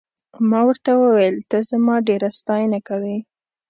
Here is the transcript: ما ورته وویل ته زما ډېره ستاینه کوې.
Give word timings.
ما 0.49 0.59
ورته 0.67 0.91
وویل 0.95 1.37
ته 1.49 1.57
زما 1.69 1.95
ډېره 2.07 2.29
ستاینه 2.39 2.79
کوې. 2.87 3.17